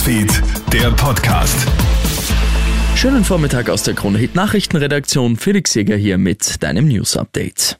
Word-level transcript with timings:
Newsfeed, 0.00 0.42
der 0.72 0.90
Podcast. 0.92 1.68
Schönen 2.96 3.22
Vormittag 3.22 3.68
aus 3.68 3.82
der 3.82 3.92
Krone 3.92 4.16
Hit 4.16 4.34
Nachrichtenredaktion. 4.34 5.36
Felix 5.36 5.74
Jäger 5.74 5.96
hier 5.96 6.16
mit 6.16 6.62
deinem 6.62 6.88
News 6.88 7.18
Update. 7.18 7.79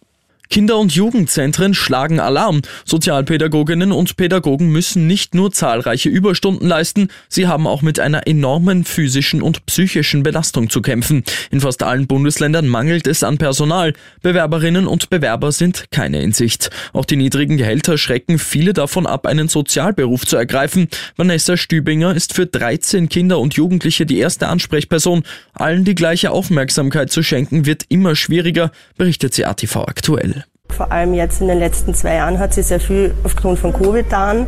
Kinder- 0.51 0.79
und 0.79 0.93
Jugendzentren 0.93 1.75
schlagen 1.75 2.19
Alarm. 2.19 2.63
Sozialpädagoginnen 2.85 3.93
und 3.93 4.17
Pädagogen 4.17 4.69
müssen 4.69 5.07
nicht 5.07 5.33
nur 5.33 5.53
zahlreiche 5.53 6.09
Überstunden 6.09 6.67
leisten, 6.67 7.09
sie 7.29 7.47
haben 7.47 7.69
auch 7.69 7.83
mit 7.83 8.01
einer 8.01 8.27
enormen 8.27 8.85
physischen 8.85 9.43
und 9.43 9.65
psychischen 9.67 10.25
Belastung 10.25 10.69
zu 10.69 10.83
kämpfen. 10.83 11.23
In 11.53 11.61
fast 11.61 11.85
allen 11.85 12.09
Bundesländern 12.09 12.67
mangelt 12.67 13.07
es 13.07 13.23
an 13.23 13.39
Personal. 13.39 13.93
Bewerberinnen 14.23 14.89
und 14.89 15.09
Bewerber 15.09 15.53
sind 15.53 15.85
keine 15.93 16.21
in 16.21 16.33
Sicht. 16.33 16.71
Auch 16.93 17.05
die 17.05 17.17
niedrigen 17.17 17.57
Gehälter 17.57 17.97
schrecken 17.97 18.41
viele 18.41 18.73
davon 18.73 19.07
ab, 19.07 19.27
einen 19.27 19.47
Sozialberuf 19.47 20.27
zu 20.27 20.37
ergreifen. 20.37 20.89
Vanessa 21.17 21.57
Stübinger 21.57 22.17
ist 22.17 22.35
für 22.35 22.47
13 22.47 23.09
Kinder 23.09 23.39
und 23.39 23.55
Jugendliche 23.55 24.05
die 24.05 24.19
erste 24.19 24.49
Ansprechperson. 24.49 25.23
Allen 25.53 25.85
die 25.85 25.95
gleiche 25.95 26.33
Aufmerksamkeit 26.33 27.13
zu 27.13 27.23
schenken 27.23 27.67
wird 27.67 27.85
immer 27.89 28.17
schwieriger, 28.17 28.73
berichtet 28.97 29.33
sie 29.33 29.45
ATV 29.45 29.77
aktuell. 29.77 30.40
Vor 30.73 30.91
allem 30.93 31.15
jetzt 31.15 31.41
in 31.41 31.49
den 31.49 31.59
letzten 31.59 31.95
zwei 31.95 32.17
Jahren 32.17 32.39
hat 32.39 32.55
sich 32.55 32.67
sehr 32.67 32.81
viel 32.81 33.15
aufgrund 33.25 33.59
von 33.59 33.73
Covid 33.73 34.05
getan, 34.05 34.47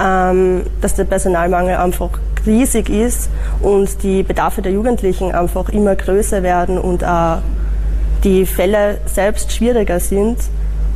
ähm, 0.00 0.62
dass 0.80 0.94
der 0.94 1.04
Personalmangel 1.04 1.76
einfach 1.76 2.10
riesig 2.46 2.88
ist 2.88 3.28
und 3.60 4.02
die 4.02 4.22
Bedarfe 4.22 4.62
der 4.62 4.72
Jugendlichen 4.72 5.32
einfach 5.32 5.68
immer 5.68 5.94
größer 5.94 6.42
werden 6.42 6.78
und 6.78 7.04
auch 7.04 7.38
die 8.24 8.46
Fälle 8.46 8.98
selbst 9.06 9.52
schwieriger 9.52 10.00
sind. 10.00 10.38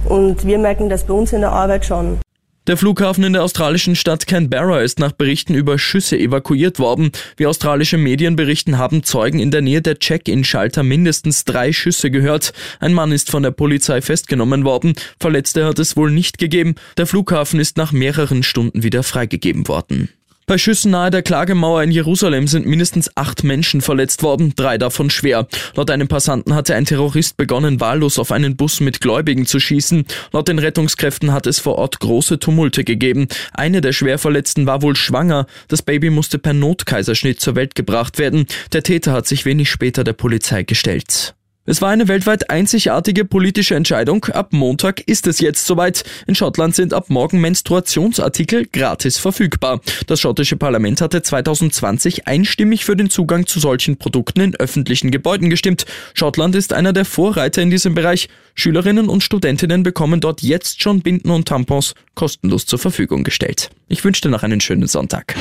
Und 0.05 0.47
wir 0.47 0.59
merken 0.59 0.89
das 0.89 1.05
bei 1.05 1.15
uns 1.15 1.33
in 1.33 1.41
der 1.41 1.53
Arbeit 1.53 1.87
schon. 1.87 2.24
Der 2.67 2.79
Flughafen 2.79 3.25
in 3.25 3.35
der 3.35 3.43
australischen 3.43 3.95
Stadt 3.95 4.27
Canberra 4.27 4.81
ist 4.81 4.99
nach 4.99 5.13
Berichten 5.13 5.55
über 5.55 5.79
Schüsse 5.79 6.19
evakuiert 6.19 6.79
worden. 6.79 7.13
Wie 7.37 7.47
australische 7.47 7.99
Medien 7.99 8.37
berichten, 8.37 8.79
haben 8.79 9.03
Zeugen 9.03 9.39
in 9.39 9.51
der 9.51 9.61
Nähe 9.61 9.83
der 9.83 9.99
Check-in-Schalter 9.99 10.83
mindestens 10.83 11.45
drei 11.45 11.75
Schüsse 11.75 12.11
gehört. 12.11 12.55
Ein 12.81 12.95
Mann 12.95 13.13
ist 13.13 13.31
von 13.31 13.43
der 13.43 13.51
Polizei 13.51 14.01
festgenommen 14.01 14.65
worden. 14.65 14.95
Verletzte 15.21 15.67
hat 15.67 15.79
es 15.79 15.95
wohl 15.95 16.11
nicht 16.11 16.39
gegeben. 16.39 16.77
Der 16.97 17.07
Flughafen 17.07 17.61
ist 17.61 17.77
nach 17.77 17.93
mehreren 17.93 18.43
Stunden 18.43 18.83
wieder 18.83 19.03
freigegeben 19.03 19.69
worden. 19.69 20.09
Bei 20.47 20.59
Schüssen 20.59 20.91
nahe 20.91 21.11
der 21.11 21.23
Klagemauer 21.23 21.83
in 21.83 21.91
Jerusalem 21.91 22.49
sind 22.49 22.67
mindestens 22.67 23.11
acht 23.17 23.45
Menschen 23.45 23.81
verletzt 23.81 24.23
worden, 24.23 24.53
drei 24.55 24.77
davon 24.77 25.09
schwer. 25.09 25.47
Laut 25.75 25.91
einem 25.91 26.07
Passanten 26.07 26.55
hatte 26.55 26.75
ein 26.75 26.85
Terrorist 26.85 27.39
begonnen, 27.39 27.81
wahllos 27.81 28.19
auf 28.19 28.31
einen 28.31 28.55
Bus 28.55 28.81
mit 28.81 29.01
Gläubigen 29.01 29.47
zu 29.47 29.59
schießen. 29.59 30.05
Laut 30.33 30.49
den 30.49 30.59
Rettungskräften 30.59 31.33
hat 31.33 31.47
es 31.47 31.61
vor 31.61 31.77
Ort 31.79 31.99
große 32.01 32.39
Tumulte 32.39 32.85
gegeben. 32.85 33.29
Eine 33.55 33.81
der 33.81 33.93
Schwerverletzten 33.93 34.67
war 34.67 34.83
wohl 34.83 34.97
schwanger. 34.97 35.47
Das 35.69 35.81
Baby 35.81 36.11
musste 36.11 36.39
per 36.39 36.53
Notkaiserschnitt 36.53 37.41
zur 37.41 37.57
Welt 37.57 37.75
gebracht 37.75 38.19
werden. 38.19 38.47
Der 38.75 38.83
Täter 38.83 39.13
hat 39.13 39.27
sich 39.27 39.47
wenig 39.47 39.71
später 39.71 40.05
der 40.05 40.13
Polizei 40.13 40.63
gestellt. 40.63 41.35
Es 41.67 41.81
war 41.81 41.89
eine 41.89 42.09
weltweit 42.09 42.51
einzigartige 42.51 43.25
politische 43.25 43.75
Entscheidung. 43.75 44.27
Ab 44.27 44.53
Montag 44.53 45.01
ist 45.09 45.27
es 45.27 45.41
jetzt 45.41 45.65
soweit. 45.65 46.05
In 46.27 46.35
Schottland 46.35 46.75
sind 46.75 46.93
ab 46.93 47.09
morgen 47.09 47.41
Menstruationsartikel 47.41 48.67
gratis 48.71 49.17
verfügbar. 49.17 49.81
Das 50.07 50.21
schottische 50.21 50.57
Parlament 50.57 51.01
hatte 51.01 51.23
2020 51.23 52.27
einstimmig 52.27 52.85
für 52.85 52.97
den 52.97 53.09
Zugang 53.09 53.47
zu 53.47 53.61
solchen 53.61 53.97
Produkten 53.97 54.41
in 54.41 54.57
öffentlichen 54.57 55.11
Gebäuden 55.11 55.49
gestimmt. 55.49 55.87
Schottland 56.13 56.55
ist 56.55 56.75
einer 56.75 56.93
der 56.93 57.07
Vorreiter 57.07 57.63
in 57.63 57.71
diesem 57.71 57.95
Bereich. 57.95 58.29
Schülerinnen 58.55 59.09
und 59.09 59.23
Studentinnen 59.23 59.83
bekommen 59.83 60.21
dort 60.21 60.43
jetzt 60.43 60.83
schon 60.83 61.01
Binden 61.01 61.31
und 61.31 61.49
Tampons 61.49 61.95
kostenlos 62.15 62.67
zur 62.67 62.79
Verfügung 62.79 63.25
gestellt. 63.25 63.71
Ich 63.89 64.05
wünsche 64.05 64.21
dir 64.21 64.29
noch 64.29 64.43
einen 64.43 64.61
schönen 64.61 64.87
Sonntag. 64.87 65.35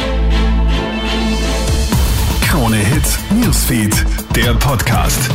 Krone 2.47 2.77
Hits, 2.77 3.19
Newsfeed, 3.41 4.05
der 4.37 4.53
Podcast. 4.53 5.29